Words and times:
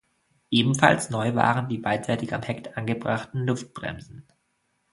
Ebenfalls 0.49 1.11
neu 1.11 1.35
waren 1.35 1.69
die 1.69 1.77
beidseitig 1.77 2.33
am 2.33 2.41
Heck 2.41 2.75
angebrachten 2.75 3.45
Luftbremsen. 3.45 4.25